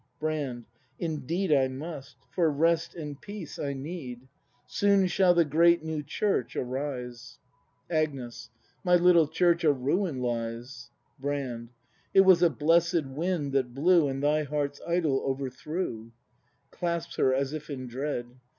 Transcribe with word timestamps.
Brand. 0.19 0.65
Indeed 0.97 1.53
I 1.53 1.67
must; 1.67 2.15
for 2.31 2.49
rest 2.49 2.95
and 2.95 3.21
peace 3.21 3.59
I 3.59 3.73
need. 3.73 4.27
Soon 4.65 5.05
shall 5.05 5.35
the 5.35 5.45
great 5.45 5.83
new 5.83 6.01
Church 6.01 6.55
arise! 6.55 7.37
196 7.85 7.87
BRAND 7.87 8.01
[act 8.01 8.13
iv 8.15 8.17
Agnes. 8.17 8.49
My 8.83 8.95
little 9.05 9.27
Church 9.27 9.63
a 9.63 9.71
ruin 9.71 10.17
lies. 10.19 10.89
Brand. 11.19 11.69
It 12.15 12.21
was 12.21 12.41
a 12.41 12.49
blessed 12.49 13.05
wind 13.05 13.51
that 13.53 13.75
blew 13.75 14.07
And 14.07 14.23
thy 14.23 14.41
heart's 14.41 14.81
idol 14.87 15.21
overthrew! 15.23 16.13
[Clasps 16.71 17.17
her 17.17 17.31
as 17.31 17.53
if 17.53 17.69
in 17.69 17.85
dread. 17.85 18.25